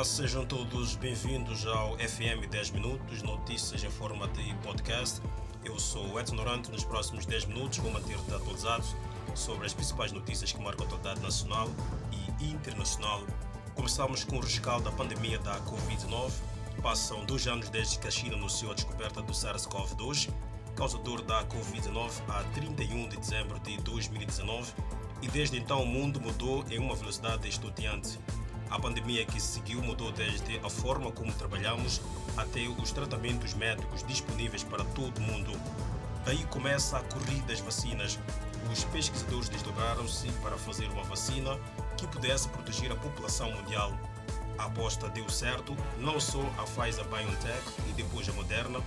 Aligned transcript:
Olá, 0.00 0.04
sejam 0.06 0.46
todos 0.46 0.94
bem-vindos 0.94 1.66
ao 1.66 1.94
FM 1.98 2.48
10 2.50 2.70
Minutos, 2.70 3.22
notícias 3.22 3.84
em 3.84 3.90
forma 3.90 4.26
de 4.28 4.54
podcast. 4.62 5.20
Eu 5.62 5.78
sou 5.78 6.18
Edson 6.18 6.36
Norante. 6.36 6.70
Nos 6.70 6.84
próximos 6.84 7.26
10 7.26 7.44
minutos 7.44 7.76
vou 7.80 7.92
manter-te 7.92 8.34
atualizado 8.34 8.82
sobre 9.34 9.66
as 9.66 9.74
principais 9.74 10.10
notícias 10.10 10.52
que 10.52 10.62
marcam 10.62 10.84
a 10.84 10.86
atualidade 10.86 11.20
nacional 11.20 11.68
e 12.40 12.46
internacional. 12.46 13.22
Começamos 13.74 14.24
com 14.24 14.36
o 14.36 14.40
rescaldo 14.40 14.84
da 14.84 14.90
pandemia 14.90 15.38
da 15.40 15.60
Covid-19. 15.60 16.32
Passam 16.80 17.22
dois 17.26 17.46
anos 17.46 17.68
desde 17.68 17.98
que 17.98 18.08
a 18.08 18.10
China 18.10 18.36
anunciou 18.36 18.72
a 18.72 18.74
descoberta 18.74 19.20
do 19.20 19.34
SARS-CoV-2, 19.34 20.30
causador 20.76 21.20
da 21.20 21.44
Covid-19, 21.44 22.10
a 22.26 22.42
31 22.54 23.06
de 23.06 23.18
dezembro 23.18 23.60
de 23.60 23.76
2019, 23.82 24.72
e 25.20 25.28
desde 25.28 25.58
então 25.58 25.82
o 25.82 25.86
mundo 25.86 26.18
mudou 26.18 26.64
em 26.70 26.78
uma 26.78 26.94
velocidade 26.94 27.46
estonteante. 27.46 28.18
A 28.70 28.78
pandemia 28.78 29.26
que 29.26 29.40
seguiu 29.40 29.82
mudou 29.82 30.12
desde 30.12 30.58
a 30.64 30.70
forma 30.70 31.10
como 31.10 31.32
trabalhamos 31.32 32.00
até 32.36 32.60
os 32.68 32.92
tratamentos 32.92 33.52
médicos 33.52 34.04
disponíveis 34.04 34.62
para 34.62 34.84
todo 34.84 35.20
mundo. 35.20 35.50
Daí 36.24 36.44
começa 36.44 36.96
a 36.96 37.02
corrida 37.02 37.46
das 37.48 37.58
vacinas. 37.58 38.16
Os 38.72 38.84
pesquisadores 38.84 39.48
desdobraram-se 39.48 40.28
para 40.40 40.56
fazer 40.56 40.88
uma 40.90 41.02
vacina 41.02 41.58
que 41.96 42.06
pudesse 42.06 42.48
proteger 42.48 42.92
a 42.92 42.94
população 42.94 43.50
mundial. 43.50 43.92
A 44.56 44.66
aposta 44.66 45.08
deu 45.08 45.28
certo, 45.28 45.76
não 45.98 46.20
só 46.20 46.40
a 46.56 46.62
Pfizer 46.62 47.04
BioNTech 47.06 47.62
e 47.88 47.92
depois 47.94 48.28
a 48.28 48.32
Moderna 48.32 48.80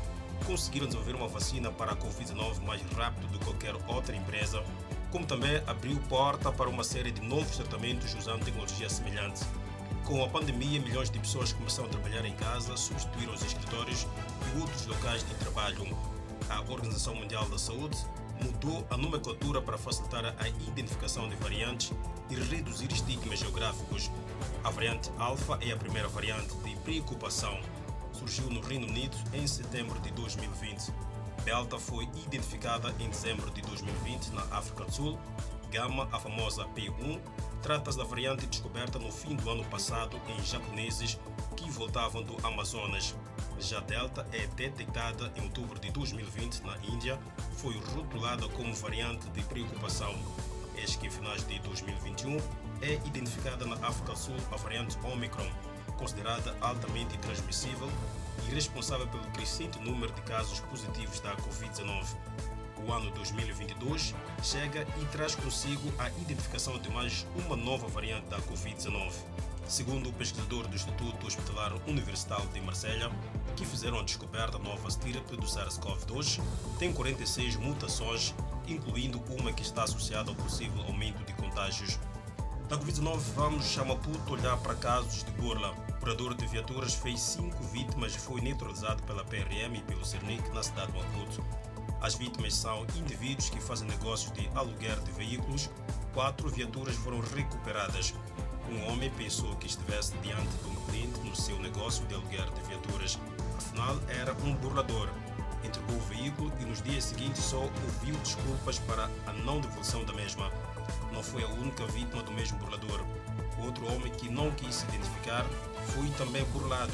conseguiram 0.46 0.88
desenvolver 0.88 1.16
uma 1.16 1.28
vacina 1.28 1.72
para 1.72 1.92
a 1.92 1.96
Covid-19 1.98 2.62
mais 2.62 2.82
rápido 2.96 3.28
do 3.28 3.40
que 3.40 3.46
qualquer 3.46 3.76
outra 3.88 4.16
empresa, 4.16 4.64
como 5.12 5.26
também 5.26 5.62
abriu 5.68 6.00
porta 6.08 6.54
para 6.54 6.70
uma 6.70 6.86
série 6.86 7.12
de 7.12 7.22
novos 7.22 7.58
tratamentos 7.58 8.14
usando 8.14 8.46
tecnologia 8.46 8.90
semelhante. 8.90 9.44
Com 10.06 10.22
a 10.22 10.28
pandemia, 10.28 10.82
milhões 10.82 11.10
de 11.10 11.18
pessoas 11.18 11.54
começaram 11.54 11.88
a 11.88 11.92
trabalhar 11.92 12.26
em 12.26 12.34
casa, 12.34 12.76
substituíram 12.76 13.34
os 13.34 13.42
escritórios 13.42 14.06
e 14.54 14.60
outros 14.60 14.86
locais 14.86 15.24
de 15.24 15.34
trabalho. 15.36 15.86
A 16.50 16.60
Organização 16.60 17.16
Mundial 17.16 17.48
da 17.48 17.58
Saúde 17.58 17.98
mudou 18.44 18.86
a 18.90 18.98
nomenclatura 18.98 19.62
para 19.62 19.78
facilitar 19.78 20.36
a 20.38 20.48
identificação 20.68 21.30
de 21.30 21.36
variantes 21.38 21.94
e 22.30 22.36
reduzir 22.36 22.92
estigmas 22.92 23.40
geográficos. 23.40 24.12
A 24.62 24.70
variante 24.70 25.10
Alpha 25.18 25.58
é 25.62 25.72
a 25.72 25.78
primeira 25.78 26.10
variante 26.10 26.54
de 26.58 26.76
preocupação. 26.78 27.58
Surgiu 28.12 28.50
no 28.50 28.60
Reino 28.60 28.88
Unido 28.88 29.16
em 29.34 29.48
setembro 29.48 29.98
de 30.02 30.12
2020. 30.12 30.92
Delta 31.46 31.80
foi 31.80 32.10
identificada 32.26 32.94
em 33.00 33.10
dezembro 33.10 33.50
de 33.52 33.62
2020 33.62 34.32
na 34.32 34.42
África 34.58 34.84
do 34.84 34.92
Sul. 34.92 35.20
Gama, 35.72 36.10
a 36.12 36.20
famosa 36.20 36.66
P1, 36.76 37.20
Trata-se 37.64 37.98
da 37.98 38.04
variante 38.04 38.46
descoberta 38.46 39.00
no 39.00 39.10
fim 39.10 39.38
do 39.38 39.50
ano 39.50 39.64
passado 39.64 40.20
em 40.28 40.44
japoneses 40.44 41.18
que 41.56 41.72
voltavam 41.72 42.22
do 42.22 42.36
Amazonas. 42.46 43.16
Já 43.58 43.80
Delta 43.80 44.28
é 44.34 44.46
detectada 44.48 45.32
em 45.38 45.44
outubro 45.44 45.80
de 45.80 45.90
2020 45.92 46.60
na 46.66 46.76
Índia, 46.84 47.18
foi 47.56 47.74
rotulada 47.96 48.50
como 48.50 48.76
variante 48.76 49.30
de 49.30 49.42
preocupação. 49.44 50.14
Eis 50.76 50.98
que 50.98 51.08
em 51.08 51.10
finais 51.10 51.48
de 51.48 51.58
2021 51.60 52.36
é 52.82 52.96
identificada 53.06 53.66
na 53.66 53.76
África 53.76 54.12
do 54.12 54.20
Sul 54.20 54.36
a 54.52 54.58
variante 54.58 54.98
Omicron, 55.02 55.50
considerada 55.98 56.54
altamente 56.60 57.18
transmissível 57.20 57.90
e 58.46 58.54
responsável 58.54 59.08
pelo 59.08 59.24
crescente 59.28 59.80
número 59.80 60.12
de 60.12 60.22
casos 60.24 60.60
positivos 60.60 61.22
da 61.22 61.34
Covid-19 61.38 62.08
o 62.88 62.92
ano 62.92 63.10
2022 63.12 64.14
chega 64.42 64.86
e 65.02 65.06
traz 65.06 65.36
consigo 65.36 65.92
a 65.98 66.10
identificação 66.10 66.78
de 66.78 66.90
mais 66.90 67.26
uma 67.36 67.56
nova 67.56 67.88
variante 67.88 68.28
da 68.28 68.38
Covid-19. 68.40 69.12
Segundo 69.68 70.10
o 70.10 70.14
pesquisador 70.14 70.68
do 70.68 70.76
Instituto 70.76 71.26
Hospitalar 71.26 71.74
Universitário 71.88 72.48
de 72.50 72.60
Marselha, 72.60 73.10
que 73.56 73.66
fizeram 73.66 74.00
a 74.00 74.04
descoberta 74.04 74.58
nova 74.60 74.88
estirpe 74.90 75.38
do 75.38 75.46
SARS-CoV-2, 75.46 76.42
tem 76.78 76.92
46 76.92 77.56
mutações, 77.56 78.36
incluindo 78.68 79.22
uma 79.30 79.54
que 79.54 79.62
está 79.62 79.84
associada 79.84 80.30
ao 80.30 80.36
possível 80.36 80.82
aumento 80.84 81.24
de 81.26 81.34
contágios. 81.34 81.98
Da 82.68 82.78
Covid-19, 82.78 83.18
vamos 83.36 83.78
a 83.78 83.86
Maputo 83.86 84.34
olhar 84.34 84.58
para 84.58 84.76
casos 84.76 85.24
de 85.24 85.32
burla. 85.32 85.72
O 85.72 85.92
operador 85.94 86.34
de 86.34 86.46
viaturas 86.48 86.94
fez 86.96 87.22
cinco 87.22 87.64
vítimas 87.66 88.16
e 88.16 88.20
foi 88.20 88.42
neutralizado 88.42 89.02
pela 89.04 89.24
PRM 89.24 89.76
e 89.78 89.82
pelo 89.84 90.06
Cernic 90.06 90.50
na 90.50 90.62
cidade 90.64 90.92
de 90.92 90.98
Maputo. 90.98 91.44
As 92.04 92.16
vítimas 92.16 92.54
são 92.54 92.86
indivíduos 92.98 93.50
que 93.50 93.62
fazem 93.62 93.88
negócios 93.88 94.30
de 94.34 94.46
aluguer 94.56 95.00
de 95.00 95.12
veículos. 95.14 95.70
Quatro 96.14 96.50
viaturas 96.50 96.98
foram 96.98 97.22
recuperadas. 97.22 98.14
Um 98.70 98.92
homem 98.92 99.10
pensou 99.12 99.56
que 99.56 99.68
estivesse 99.68 100.12
diante 100.18 100.50
de 100.58 100.68
um 100.68 100.76
cliente 100.86 101.18
no 101.22 101.34
seu 101.34 101.58
negócio 101.60 102.06
de 102.08 102.16
aluguer 102.16 102.44
de 102.52 102.62
viaturas. 102.68 103.18
Afinal, 103.58 103.98
era 104.10 104.34
um 104.44 104.54
burlador. 104.56 105.08
Entregou 105.64 105.96
o 105.96 106.02
veículo 106.02 106.52
e 106.60 106.66
nos 106.66 106.82
dias 106.82 107.06
seguintes 107.06 107.42
só 107.42 107.62
ouviu 107.62 108.16
desculpas 108.18 108.80
para 108.80 109.10
a 109.26 109.32
não 109.32 109.62
devolução 109.62 110.04
da 110.04 110.12
mesma. 110.12 110.52
Não 111.14 111.24
foi 111.24 111.46
a 111.46 111.48
única 111.48 111.86
vítima 111.86 112.22
do 112.22 112.34
mesmo 112.34 112.60
burlador. 112.60 113.00
Outro 113.64 113.86
homem 113.94 114.12
que 114.12 114.30
não 114.30 114.52
quis 114.52 114.76
se 114.76 114.86
identificar 114.88 115.46
foi 115.94 116.10
também 116.18 116.44
burlado. 116.52 116.94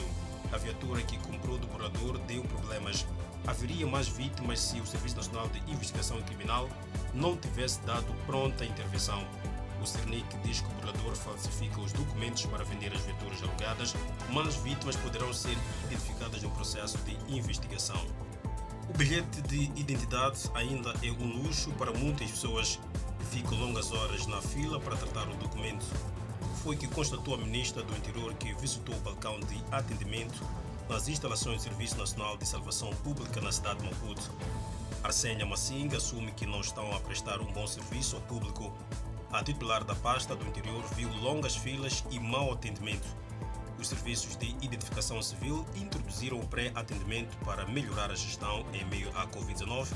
A 0.54 0.58
viatura 0.58 1.02
que 1.02 1.18
comprou 1.18 1.58
do 1.58 1.66
burlador 1.66 2.20
deu 2.20 2.44
problemas 2.44 3.08
haveria 3.48 3.88
mais 3.88 4.08
vítimas 4.08 4.60
se 4.60 4.80
o 4.80 4.86
Serviço 4.86 5.16
Nacional 5.18 5.48
de 5.50 5.60
Investigação 5.72 6.22
Criminal 6.24 6.70
não 7.14 7.36
tivesse 7.36 7.80
dado 7.82 8.08
pronta 8.26 8.66
intervenção. 8.66 9.26
O 9.82 9.86
Cernic 9.86 10.38
diz 10.44 10.60
que 10.60 10.68
o 10.68 10.76
burlador 10.76 11.16
falsifica 11.16 11.80
os 11.80 11.94
documentos 11.94 12.46
para 12.46 12.66
vender 12.66 12.94
as 12.94 13.02
viaturas 13.02 13.42
alugadas, 13.42 13.96
mas 14.32 14.56
vítimas 14.58 14.96
poderão 14.98 15.34
ser 15.34 15.58
identificadas 15.86 16.44
no 16.44 16.50
processo 16.52 16.98
de 17.00 17.18
investigação. 17.34 18.06
O 18.90 18.98
bilhete 18.98 19.42
de 19.44 19.66
identidade 19.80 20.50
ainda 20.54 20.94
é 21.04 21.12
um 21.12 21.44
luxo 21.44 21.72
para 21.74 21.94
muitas 21.94 22.30
pessoas 22.32 22.80
que 23.20 23.26
ficam 23.38 23.58
longas 23.58 23.92
horas 23.92 24.26
na 24.28 24.42
fila 24.42 24.80
para 24.80 24.98
tratar 24.98 25.30
o 25.30 25.36
documento. 25.36 25.86
Foi 26.64 26.76
que 26.76 26.88
constatou 26.88 27.36
a 27.36 27.38
ministra 27.38 27.84
do 27.84 27.96
Interior 27.96 28.34
que 28.34 28.54
visitou 28.56 28.96
o 28.96 29.00
balcão 29.00 29.40
de 29.40 29.64
atendimento 29.72 30.44
nas 30.90 31.08
instalações 31.08 31.58
do 31.58 31.64
Serviço 31.66 31.98
Nacional 31.98 32.36
de 32.36 32.48
Salvação 32.48 32.90
Pública 33.04 33.40
na 33.40 33.52
cidade 33.52 33.80
de 33.80 33.86
Maputo. 33.86 34.32
Arsênia 35.04 35.46
Massinga 35.46 35.98
assume 35.98 36.32
que 36.32 36.48
não 36.48 36.62
estão 36.62 36.92
a 36.94 37.00
prestar 37.00 37.40
um 37.40 37.46
bom 37.54 37.68
serviço 37.68 38.16
ao 38.16 38.22
público. 38.24 38.74
A 39.32 39.44
titular 39.44 39.84
da 39.84 39.94
pasta 39.94 40.36
do 40.36 40.44
interior 40.48 40.84
viu 40.96 41.08
longas 41.22 41.56
filas 41.56 42.04
e 42.10 42.20
mau 42.20 42.52
atendimento. 42.52 43.08
Os 43.78 43.88
serviços 43.88 44.36
de 44.36 44.48
identificação 44.62 45.22
civil 45.22 45.64
introduziram 45.76 46.40
o 46.40 46.48
pré-atendimento 46.48 47.38
para 47.46 47.68
melhorar 47.68 48.10
a 48.10 48.16
gestão 48.16 48.66
em 48.74 48.84
meio 48.86 49.10
à 49.16 49.28
Covid-19. 49.28 49.88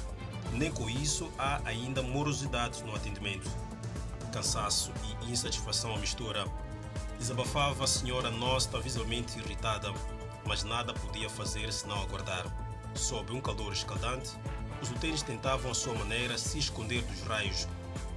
Nem 0.54 0.72
com 0.72 0.88
isso 0.88 1.30
há 1.40 1.60
ainda 1.66 2.04
morosidade 2.04 2.84
no 2.84 2.96
atendimento. 2.96 3.50
Cansaço 4.32 4.92
e 5.24 5.32
insatisfação 5.32 5.96
à 5.96 5.98
mistura. 5.98 6.46
Desabafava 7.18 7.84
a 7.84 7.88
senhora 7.88 8.30
Nosta 8.30 8.80
visivelmente 8.80 9.40
irritada 9.40 9.92
mas 10.46 10.64
nada 10.64 10.94
podia 10.94 11.30
fazer 11.30 11.72
senão 11.72 12.02
aguardar. 12.02 12.46
Sob 12.96 13.32
um 13.34 13.42
calor 13.42 13.74
escaldante, 13.74 14.32
os 14.82 14.92
utentes 14.92 15.24
tentavam 15.24 15.72
à 15.72 15.74
sua 15.74 15.96
maneira 15.96 16.38
se 16.38 16.60
esconder 16.60 17.02
dos 17.04 17.22
raios. 17.22 17.68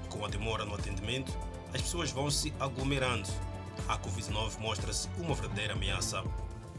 Com 0.08 0.24
a 0.24 0.28
demora 0.28 0.64
no 0.64 0.74
atendimento, 0.74 1.32
as 1.72 1.82
pessoas 1.82 2.10
vão 2.10 2.30
se 2.30 2.52
aglomerando. 2.58 3.28
A 3.88 3.98
Covid-19 3.98 4.58
mostra-se 4.58 5.08
uma 5.18 5.34
verdadeira 5.34 5.74
ameaça. 5.74 6.24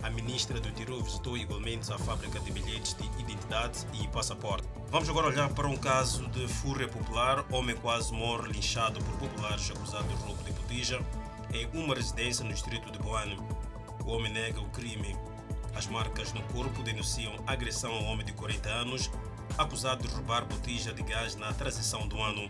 A 0.03 0.09
ministra 0.09 0.59
do 0.59 0.67
Interior 0.67 1.01
visitou 1.01 1.37
igualmente 1.37 1.91
a 1.91 1.97
fábrica 1.97 2.39
de 2.39 2.51
bilhetes 2.51 2.93
de 2.93 3.05
identidade 3.19 3.85
e 3.93 4.07
passaporte. 4.09 4.67
Vamos 4.89 5.09
agora 5.09 5.27
olhar 5.27 5.49
para 5.49 5.67
um 5.67 5.77
caso 5.77 6.27
de 6.27 6.47
fúria 6.47 6.87
popular. 6.87 7.45
Homem 7.51 7.75
quase 7.75 8.13
morre 8.13 8.51
linchado 8.51 9.03
por 9.03 9.17
populares 9.17 9.71
acusado 9.71 10.07
de 10.07 10.15
roubo 10.23 10.43
de 10.43 10.51
botija 10.51 10.99
em 11.53 11.67
uma 11.73 11.95
residência 11.95 12.43
no 12.43 12.53
distrito 12.53 12.91
de 12.91 12.99
Boane. 12.99 13.37
O 14.05 14.11
homem 14.11 14.31
nega 14.31 14.59
o 14.59 14.69
crime 14.69 15.15
as 15.77 15.85
marcas 15.85 16.33
no 16.33 16.41
corpo 16.41 16.81
denunciam 16.81 17.35
agressão 17.45 17.93
ao 17.93 18.03
homem 18.05 18.25
de 18.25 18.33
40 18.33 18.67
anos, 18.67 19.11
acusado 19.59 20.07
de 20.07 20.11
roubar 20.11 20.43
botija 20.43 20.91
de 20.91 21.03
gás 21.03 21.35
na 21.35 21.53
transição 21.53 22.07
do 22.07 22.19
ano. 22.19 22.49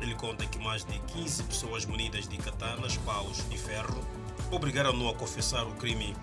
Ele 0.00 0.16
conta 0.16 0.44
que 0.44 0.58
mais 0.58 0.84
de 0.84 0.98
15 0.98 1.44
pessoas 1.44 1.86
munidas 1.86 2.26
de 2.26 2.36
katanas, 2.36 2.96
paus 2.98 3.44
e 3.52 3.56
ferro 3.56 4.04
obrigaram-no 4.50 5.08
a 5.08 5.14
confessar 5.14 5.64
o 5.64 5.74
crime. 5.74 6.16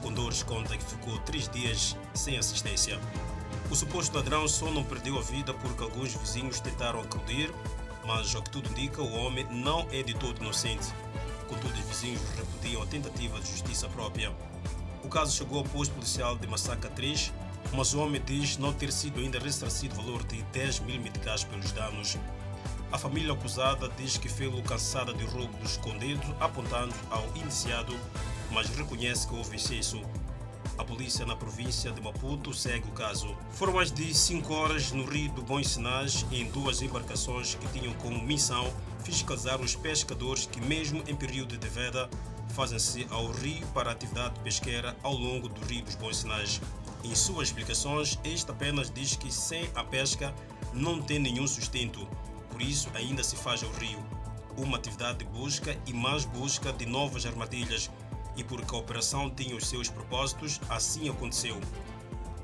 Condores 0.00 0.42
conta 0.42 0.78
que 0.78 0.84
ficou 0.84 1.18
três 1.18 1.46
dias 1.50 1.94
sem 2.14 2.38
assistência. 2.38 2.98
O 3.70 3.76
suposto 3.76 4.16
ladrão 4.16 4.48
só 4.48 4.70
não 4.70 4.82
perdeu 4.82 5.18
a 5.18 5.22
vida 5.22 5.52
porque 5.52 5.82
alguns 5.82 6.14
vizinhos 6.14 6.58
tentaram 6.58 7.00
acudir, 7.02 7.52
mas, 8.06 8.34
ao 8.34 8.42
que 8.42 8.50
tudo 8.50 8.70
indica, 8.70 9.02
o 9.02 9.12
homem 9.12 9.46
não 9.50 9.86
é 9.92 10.02
de 10.02 10.14
todo 10.14 10.40
inocente. 10.40 10.86
Contudo, 11.46 11.74
os 11.74 11.80
vizinhos 11.80 12.22
repudiam 12.34 12.82
a 12.82 12.86
tentativa 12.86 13.38
de 13.38 13.50
justiça 13.50 13.90
própria. 13.90 14.32
O 15.02 15.08
caso 15.08 15.36
chegou 15.36 15.58
ao 15.58 15.64
posto 15.64 15.94
policial 15.94 16.36
de 16.36 16.46
Massaca 16.46 16.88
3, 16.88 17.32
mas 17.72 17.94
o 17.94 18.00
homem 18.00 18.22
diz 18.24 18.56
não 18.56 18.72
ter 18.72 18.92
sido 18.92 19.20
ainda 19.20 19.38
ressarcido 19.38 19.94
o 19.94 20.02
valor 20.02 20.24
de 20.24 20.42
10 20.44 20.80
mil 20.80 21.00
meticais 21.00 21.44
pelos 21.44 21.72
danos. 21.72 22.16
A 22.90 22.98
família 22.98 23.32
acusada 23.32 23.88
diz 23.96 24.16
que 24.16 24.28
fê-lo 24.28 24.62
cansada 24.62 25.12
de 25.12 25.24
roubo 25.24 25.56
do 25.56 25.64
escondido, 25.64 26.22
apontando 26.40 26.94
ao 27.10 27.26
indiciado 27.36 27.98
mas 28.52 28.68
reconhece 28.68 29.26
que 29.26 29.34
houve 29.34 29.56
excesso. 29.56 30.00
A 30.78 30.84
polícia 30.84 31.26
na 31.26 31.34
província 31.34 31.90
de 31.90 32.00
Maputo 32.00 32.54
segue 32.54 32.88
o 32.88 32.92
caso. 32.92 33.36
Foram 33.50 33.74
mais 33.74 33.90
de 33.90 34.14
5 34.14 34.52
horas 34.52 34.92
no 34.92 35.04
rio 35.04 35.30
do 35.32 35.42
Bom 35.42 35.62
Sinais 35.62 36.24
em 36.30 36.44
duas 36.46 36.80
embarcações 36.80 37.54
que 37.54 37.66
tinham 37.68 37.92
como 37.94 38.22
missão 38.22 38.72
fiscalizar 39.04 39.60
os 39.60 39.74
pescadores 39.74 40.46
que, 40.46 40.60
mesmo 40.60 41.02
em 41.06 41.16
período 41.16 41.56
de 41.56 41.68
veda, 41.68 42.08
fazem-se 42.52 43.06
ao 43.10 43.30
rio 43.30 43.66
para 43.68 43.90
a 43.90 43.92
atividade 43.92 44.38
pesqueira 44.40 44.96
ao 45.02 45.14
longo 45.14 45.48
do 45.48 45.64
rio 45.66 45.82
dos 45.82 45.94
Bons 45.94 46.18
Sinais. 46.18 46.60
Em 47.02 47.14
suas 47.14 47.48
explicações, 47.48 48.18
este 48.22 48.50
apenas 48.50 48.90
diz 48.90 49.16
que 49.16 49.32
sem 49.32 49.68
a 49.74 49.82
pesca 49.82 50.34
não 50.72 51.00
tem 51.00 51.18
nenhum 51.18 51.46
sustento, 51.46 52.06
por 52.50 52.60
isso 52.60 52.90
ainda 52.94 53.24
se 53.24 53.36
faz 53.36 53.62
ao 53.62 53.70
rio. 53.72 53.98
Uma 54.56 54.76
atividade 54.76 55.20
de 55.20 55.24
busca 55.24 55.76
e 55.86 55.92
mais 55.92 56.24
busca 56.24 56.72
de 56.72 56.84
novas 56.84 57.24
armadilhas 57.24 57.90
e 58.36 58.44
porque 58.44 58.74
a 58.74 58.78
operação 58.78 59.30
tinha 59.30 59.56
os 59.56 59.66
seus 59.66 59.88
propósitos, 59.88 60.60
assim 60.68 61.08
aconteceu. 61.08 61.58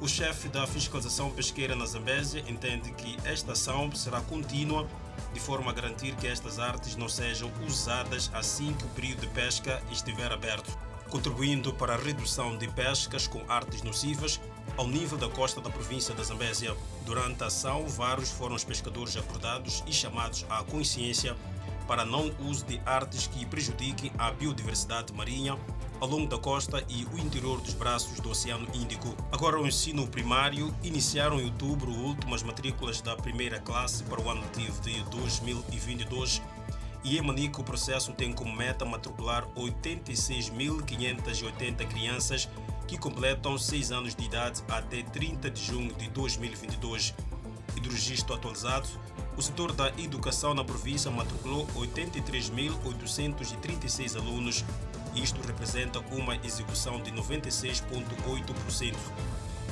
O 0.00 0.08
chefe 0.08 0.48
da 0.48 0.66
fiscalização 0.66 1.30
pesqueira 1.30 1.74
na 1.74 1.84
Zambésia 1.84 2.44
entende 2.48 2.92
que 2.92 3.16
esta 3.24 3.52
ação 3.52 3.90
será 3.92 4.20
contínua 4.20 4.88
de 5.32 5.40
forma 5.40 5.70
a 5.70 5.74
garantir 5.74 6.14
que 6.16 6.26
estas 6.26 6.58
artes 6.58 6.96
não 6.96 7.08
sejam 7.08 7.50
usadas 7.66 8.30
assim 8.34 8.72
que 8.74 8.84
o 8.84 8.88
período 8.88 9.20
de 9.20 9.26
pesca 9.28 9.82
estiver 9.90 10.32
aberto, 10.32 10.76
contribuindo 11.08 11.72
para 11.72 11.94
a 11.94 11.98
redução 11.98 12.56
de 12.56 12.68
pescas 12.68 13.26
com 13.26 13.42
artes 13.48 13.82
nocivas 13.82 14.40
ao 14.76 14.86
nível 14.86 15.18
da 15.18 15.28
costa 15.28 15.60
da 15.60 15.70
província 15.70 16.14
da 16.14 16.22
Zambésia. 16.22 16.76
Durante 17.04 17.42
a 17.42 17.46
ação, 17.46 17.86
vários 17.88 18.30
foram 18.30 18.54
os 18.54 18.64
pescadores 18.64 19.16
acordados 19.16 19.82
e 19.86 19.92
chamados 19.92 20.44
à 20.48 20.62
consciência 20.62 21.36
para 21.86 22.04
não 22.04 22.30
uso 22.40 22.66
de 22.66 22.80
artes 22.84 23.26
que 23.26 23.46
prejudiquem 23.46 24.12
a 24.18 24.30
biodiversidade 24.30 25.12
marinha 25.12 25.58
ao 26.00 26.08
longo 26.08 26.28
da 26.28 26.38
costa 26.38 26.84
e 26.88 27.04
o 27.06 27.18
interior 27.18 27.60
dos 27.60 27.74
braços 27.74 28.20
do 28.20 28.30
Oceano 28.30 28.68
Índico. 28.74 29.16
Agora, 29.32 29.60
o 29.60 29.66
ensino 29.66 30.06
primário 30.06 30.72
iniciaram 30.82 31.40
em 31.40 31.46
outubro 31.46 31.90
últimas 31.90 32.42
matrículas 32.42 33.00
da 33.00 33.16
primeira 33.16 33.58
classe 33.58 34.04
para 34.04 34.20
o 34.20 34.30
ano 34.30 34.42
letivo 34.42 34.80
de 34.82 35.02
2022 35.04 36.42
e 37.04 37.16
em 37.16 37.22
Manico 37.22 37.62
o 37.62 37.64
processo 37.64 38.12
tem 38.12 38.32
como 38.32 38.52
meta 38.54 38.84
matricular 38.84 39.46
86.580 39.56 41.86
crianças 41.86 42.48
que 42.88 42.98
completam 42.98 43.58
6 43.58 43.92
anos 43.92 44.16
de 44.16 44.24
idade 44.24 44.64
até 44.68 45.02
30 45.02 45.50
de 45.50 45.62
junho 45.62 45.92
de 45.94 46.08
2022. 46.08 47.14
E 47.76 47.80
do 47.80 47.90
registro 47.90 48.34
atualizado, 48.34 48.88
o 49.36 49.42
setor 49.42 49.72
da 49.72 49.90
educação 49.98 50.54
na 50.54 50.64
província 50.64 51.10
matriculou 51.10 51.66
83.836 51.76 54.16
alunos. 54.16 54.64
Isto 55.14 55.38
representa 55.46 56.00
uma 56.10 56.36
execução 56.36 57.02
de 57.02 57.12
96,8%. 57.12 58.96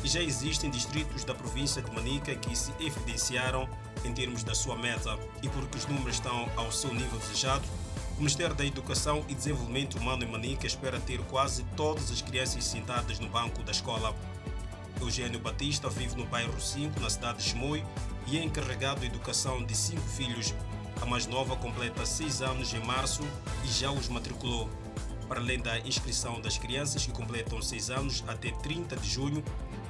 E 0.04 0.08
já 0.08 0.20
existem 0.20 0.68
distritos 0.70 1.24
da 1.24 1.34
província 1.34 1.80
de 1.82 1.90
Manica 1.90 2.36
que 2.36 2.54
se 2.54 2.70
evidenciaram 2.78 3.66
em 4.04 4.12
termos 4.12 4.44
da 4.44 4.54
sua 4.54 4.76
meta. 4.76 5.18
E 5.42 5.48
porque 5.48 5.78
os 5.78 5.86
números 5.86 6.16
estão 6.16 6.46
ao 6.54 6.70
seu 6.70 6.92
nível 6.94 7.18
desejado, 7.18 7.64
o 8.16 8.20
Ministério 8.20 8.54
da 8.54 8.64
Educação 8.64 9.22
e 9.28 9.34
Desenvolvimento 9.34 9.98
Humano 9.98 10.24
em 10.24 10.30
Manica 10.30 10.66
espera 10.66 10.98
ter 10.98 11.20
quase 11.24 11.64
todas 11.76 12.10
as 12.10 12.22
crianças 12.22 12.64
sentadas 12.64 13.18
no 13.18 13.28
banco 13.28 13.62
da 13.62 13.72
escola. 13.72 14.14
Eugênio 14.98 15.38
Batista 15.38 15.90
vive 15.90 16.16
no 16.16 16.24
bairro 16.24 16.58
5, 16.58 16.98
na 16.98 17.10
cidade 17.10 17.38
de 17.38 17.44
Chimoio, 17.44 17.86
e 18.26 18.38
é 18.38 18.42
encarregado 18.42 19.00
de 19.00 19.06
educação 19.06 19.62
de 19.62 19.76
cinco 19.76 20.08
filhos. 20.08 20.54
A 21.02 21.04
mais 21.04 21.26
nova 21.26 21.56
completa 21.56 22.06
seis 22.06 22.40
anos 22.40 22.72
em 22.72 22.82
março 22.86 23.22
e 23.62 23.68
já 23.68 23.90
os 23.90 24.08
matriculou. 24.08 24.70
Para 25.28 25.40
além 25.40 25.58
da 25.58 25.78
inscrição 25.80 26.40
das 26.40 26.56
crianças 26.56 27.04
que 27.04 27.12
completam 27.12 27.60
seis 27.60 27.90
anos 27.90 28.24
até 28.26 28.50
30 28.50 28.96
de 28.96 29.08
junho, 29.10 29.44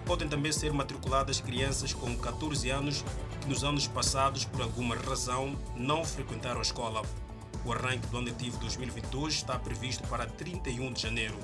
podem 0.05 0.27
também 0.27 0.51
ser 0.51 0.73
matriculadas 0.73 1.41
crianças 1.41 1.93
com 1.93 2.17
14 2.17 2.71
anos 2.71 3.05
que 3.41 3.49
nos 3.49 3.63
anos 3.63 3.87
passados, 3.87 4.45
por 4.45 4.63
alguma 4.63 4.97
razão, 4.97 5.57
não 5.77 6.05
frequentaram 6.05 6.59
a 6.59 6.63
escola. 6.63 7.03
O 7.67 7.73
arranque 7.73 8.07
do 8.07 8.19
ano 8.19 8.29
letivo 8.29 8.59
2022 8.59 9.35
está 9.35 9.59
previsto 9.59 10.07
para 10.07 10.25
31 10.25 10.93
de 10.93 11.03
janeiro. 11.03 11.35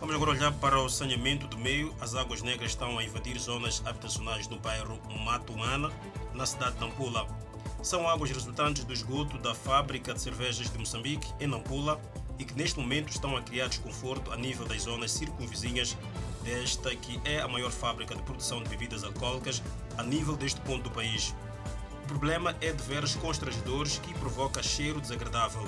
Vamos 0.00 0.14
agora 0.14 0.30
olhar 0.30 0.52
para 0.54 0.80
o 0.80 0.88
saneamento 0.88 1.46
do 1.46 1.58
meio. 1.58 1.94
As 2.00 2.14
águas 2.14 2.40
negras 2.40 2.70
estão 2.70 2.98
a 2.98 3.04
invadir 3.04 3.38
zonas 3.38 3.82
habitacionais 3.84 4.48
no 4.48 4.58
bairro 4.58 4.98
Matuana, 5.22 5.92
na 6.32 6.46
cidade 6.46 6.76
de 6.76 6.80
Nampula. 6.80 7.28
São 7.82 8.08
águas 8.08 8.30
resultantes 8.30 8.84
do 8.84 8.92
esgoto 8.94 9.36
da 9.36 9.54
fábrica 9.54 10.14
de 10.14 10.20
cervejas 10.22 10.70
de 10.70 10.78
Moçambique, 10.78 11.30
em 11.38 11.46
Nampula, 11.46 12.00
e 12.38 12.44
que 12.46 12.54
neste 12.54 12.80
momento 12.80 13.10
estão 13.10 13.36
a 13.36 13.42
criar 13.42 13.68
desconforto 13.68 14.32
a 14.32 14.36
nível 14.36 14.64
das 14.64 14.84
zonas 14.84 15.10
circunvizinhas 15.10 15.94
desta 16.42 16.96
que 16.96 17.20
é 17.26 17.42
a 17.42 17.48
maior 17.48 17.70
fábrica 17.70 18.14
de 18.14 18.22
produção 18.22 18.62
de 18.62 18.70
bebidas 18.70 19.04
alcoólicas 19.04 19.62
a 19.98 20.02
nível 20.02 20.36
deste 20.36 20.60
ponto 20.62 20.84
do 20.84 20.90
país. 20.90 21.34
Problema 22.08 22.56
é 22.60 22.72
de 22.72 22.82
veras 22.82 23.14
constrangedores 23.14 23.98
que 23.98 24.12
provoca 24.14 24.60
cheiro 24.62 25.00
desagradável. 25.00 25.64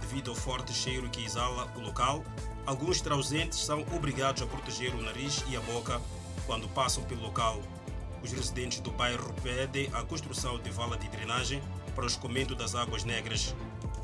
Devido 0.00 0.30
ao 0.30 0.36
forte 0.36 0.72
cheiro 0.72 1.10
que 1.10 1.24
exala 1.24 1.68
o 1.76 1.80
local, 1.80 2.24
Alguns 2.66 3.00
trausentes 3.00 3.58
são 3.58 3.84
obrigados 3.92 4.42
a 4.42 4.46
proteger 4.46 4.94
o 4.94 5.02
nariz 5.02 5.42
e 5.48 5.56
a 5.56 5.60
boca 5.60 6.00
quando 6.46 6.68
passam 6.68 7.02
pelo 7.04 7.22
local. 7.22 7.60
Os 8.22 8.30
residentes 8.32 8.80
do 8.80 8.90
bairro 8.90 9.34
pedem 9.42 9.90
a 9.92 10.02
construção 10.02 10.58
de 10.58 10.70
vala 10.70 10.96
de 10.96 11.08
drenagem 11.08 11.62
para 11.94 12.04
o 12.04 12.06
escoamento 12.06 12.54
das 12.54 12.74
águas 12.74 13.02
negras. 13.02 13.54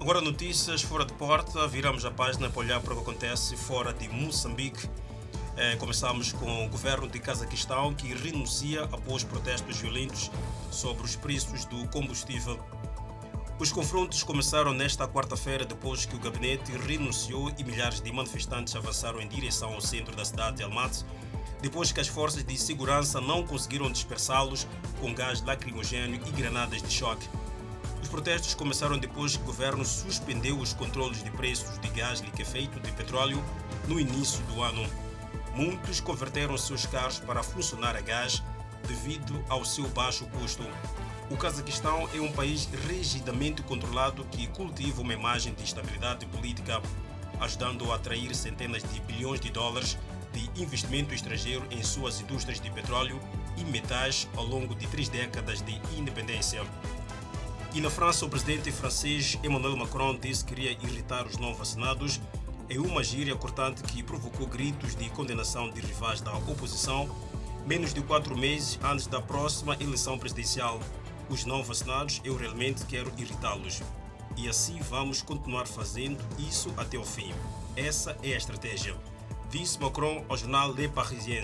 Agora 0.00 0.20
notícias 0.20 0.82
fora 0.82 1.04
de 1.04 1.12
porta, 1.12 1.68
viramos 1.68 2.04
a 2.04 2.10
página 2.10 2.50
para 2.50 2.60
olhar 2.60 2.80
para 2.80 2.92
o 2.92 2.96
que 2.96 3.02
acontece 3.02 3.56
fora 3.56 3.92
de 3.92 4.08
Moçambique. 4.08 4.88
É, 5.58 5.74
começamos 5.76 6.34
com 6.34 6.66
o 6.66 6.68
governo 6.68 7.08
de 7.08 7.18
Cazaquistão 7.18 7.94
que 7.94 8.12
renuncia 8.12 8.82
após 8.92 9.24
protestos 9.24 9.78
violentos 9.78 10.30
sobre 10.70 11.02
os 11.02 11.16
preços 11.16 11.64
do 11.64 11.88
combustível. 11.88 12.60
Os 13.58 13.72
confrontos 13.72 14.22
começaram 14.22 14.74
nesta 14.74 15.08
quarta-feira 15.08 15.64
depois 15.64 16.04
que 16.04 16.14
o 16.14 16.18
gabinete 16.18 16.72
renunciou 16.72 17.50
e 17.56 17.64
milhares 17.64 18.02
de 18.02 18.12
manifestantes 18.12 18.76
avançaram 18.76 19.18
em 19.18 19.26
direção 19.26 19.72
ao 19.72 19.80
centro 19.80 20.14
da 20.14 20.26
cidade 20.26 20.58
de 20.58 20.62
Almaty, 20.62 21.06
depois 21.62 21.90
que 21.90 22.00
as 22.00 22.08
forças 22.08 22.44
de 22.44 22.58
segurança 22.58 23.18
não 23.18 23.42
conseguiram 23.42 23.90
dispersá-los 23.90 24.68
com 25.00 25.14
gás 25.14 25.40
lacrimogêneo 25.40 26.20
e 26.26 26.30
granadas 26.32 26.82
de 26.82 26.92
choque. 26.92 27.26
Os 28.02 28.08
protestos 28.08 28.54
começaram 28.54 28.98
depois 28.98 29.38
que 29.38 29.42
o 29.42 29.46
governo 29.46 29.86
suspendeu 29.86 30.58
os 30.58 30.74
controles 30.74 31.24
de 31.24 31.30
preços 31.30 31.78
de 31.80 31.88
gás 31.88 32.20
liquefeito 32.20 32.78
de 32.78 32.92
petróleo 32.92 33.42
no 33.88 33.98
início 33.98 34.42
do 34.52 34.62
ano. 34.62 35.05
Muitos 35.56 36.00
converteram 36.00 36.58
seus 36.58 36.84
carros 36.84 37.18
para 37.18 37.42
funcionar 37.42 37.96
a 37.96 38.00
gás 38.02 38.42
devido 38.86 39.42
ao 39.48 39.64
seu 39.64 39.88
baixo 39.88 40.26
custo. 40.26 40.62
O 41.30 41.36
Cazaquistão 41.38 42.06
é 42.14 42.20
um 42.20 42.30
país 42.30 42.68
rigidamente 42.86 43.62
controlado 43.62 44.22
que 44.26 44.46
cultiva 44.48 45.00
uma 45.00 45.14
imagem 45.14 45.54
de 45.54 45.64
estabilidade 45.64 46.26
política, 46.26 46.82
ajudando 47.40 47.90
a 47.90 47.94
atrair 47.94 48.34
centenas 48.34 48.82
de 48.82 49.00
bilhões 49.00 49.40
de 49.40 49.50
dólares 49.50 49.96
de 50.30 50.62
investimento 50.62 51.14
estrangeiro 51.14 51.66
em 51.70 51.82
suas 51.82 52.20
indústrias 52.20 52.60
de 52.60 52.70
petróleo 52.70 53.18
e 53.56 53.64
metais 53.64 54.28
ao 54.36 54.44
longo 54.44 54.74
de 54.74 54.86
três 54.88 55.08
décadas 55.08 55.62
de 55.62 55.80
independência. 55.96 56.62
E 57.72 57.80
na 57.80 57.88
França, 57.88 58.26
o 58.26 58.28
presidente 58.28 58.70
francês 58.70 59.38
Emmanuel 59.42 59.78
Macron 59.78 60.18
disse 60.18 60.44
que 60.44 60.54
queria 60.54 60.72
irritar 60.72 61.26
os 61.26 61.38
não 61.38 61.54
vacinados 61.54 62.20
em 62.68 62.78
uma 62.78 63.02
gíria 63.02 63.36
cortante 63.36 63.82
que 63.82 64.02
provocou 64.02 64.46
gritos 64.46 64.94
de 64.94 65.08
condenação 65.10 65.70
de 65.70 65.80
rivais 65.80 66.20
da 66.20 66.34
oposição, 66.36 67.08
menos 67.66 67.92
de 67.92 68.00
quatro 68.00 68.36
meses 68.36 68.78
antes 68.82 69.06
da 69.06 69.20
próxima 69.20 69.76
eleição 69.80 70.18
presidencial 70.18 70.80
os 71.28 71.44
não 71.44 71.62
vacinados, 71.62 72.20
eu 72.24 72.36
realmente 72.36 72.84
quero 72.86 73.12
irritá-los. 73.16 73.82
E 74.36 74.48
assim 74.48 74.78
vamos 74.80 75.22
continuar 75.22 75.66
fazendo 75.66 76.22
isso 76.38 76.72
até 76.76 76.96
o 76.98 77.04
fim. 77.04 77.32
Essa 77.76 78.16
é 78.22 78.34
a 78.34 78.36
estratégia. 78.36 78.94
Disse 79.50 79.80
Macron 79.80 80.24
ao 80.28 80.36
jornal 80.36 80.72
Le 80.72 80.88
Parisien. 80.88 81.42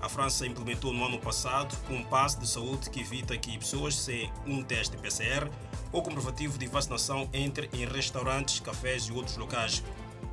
A 0.00 0.08
França 0.08 0.46
implementou 0.46 0.92
no 0.92 1.04
ano 1.04 1.18
passado 1.18 1.76
um 1.90 2.04
passe 2.04 2.38
de 2.38 2.46
saúde 2.46 2.88
que 2.90 3.00
evita 3.00 3.36
que 3.36 3.58
pessoas 3.58 3.96
sem 3.96 4.30
um 4.46 4.62
teste 4.62 4.96
PCR 4.96 5.50
ou 5.90 6.02
comprovativo 6.02 6.56
de 6.56 6.68
vacinação 6.68 7.28
entrem 7.32 7.68
em 7.72 7.84
restaurantes, 7.84 8.60
cafés 8.60 9.04
e 9.04 9.12
outros 9.12 9.36
locais. 9.36 9.82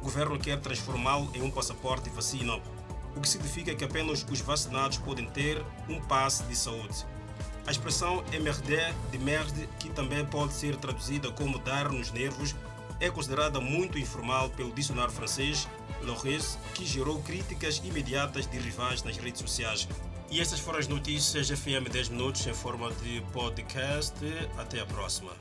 Governo 0.05 0.37
quer 0.37 0.59
transformá-lo 0.59 1.31
em 1.33 1.41
um 1.41 1.49
passaporte 1.49 2.11
vacina, 2.11 2.61
o 3.15 3.19
que 3.19 3.27
significa 3.27 3.73
que 3.73 3.83
apenas 3.83 4.23
os 4.29 4.39
vacinados 4.39 4.99
podem 4.99 5.25
ter 5.31 5.65
um 5.89 5.99
passe 5.99 6.43
de 6.43 6.55
saúde. 6.55 7.03
A 7.65 7.71
expressão 7.71 8.23
MRD 8.31 8.93
de 9.11 9.17
merde, 9.17 9.67
que 9.79 9.89
também 9.89 10.23
pode 10.23 10.53
ser 10.53 10.75
traduzida 10.75 11.31
como 11.31 11.57
dar 11.57 11.91
nos 11.91 12.11
nervos, 12.11 12.55
é 12.99 13.09
considerada 13.09 13.59
muito 13.59 13.97
informal 13.97 14.51
pelo 14.51 14.71
dicionário 14.71 15.11
francês 15.11 15.67
Loris, 16.03 16.59
que 16.75 16.85
gerou 16.85 17.19
críticas 17.23 17.81
imediatas 17.83 18.45
de 18.45 18.59
rivais 18.59 19.01
nas 19.01 19.17
redes 19.17 19.41
sociais. 19.41 19.87
E 20.29 20.39
essas 20.39 20.59
foram 20.59 20.77
as 20.77 20.87
notícias 20.87 21.49
FM 21.49 21.89
10 21.91 22.09
minutos 22.09 22.45
em 22.45 22.53
forma 22.53 22.91
de 22.91 23.21
podcast. 23.33 24.13
Até 24.55 24.81
a 24.81 24.85
próxima. 24.85 25.31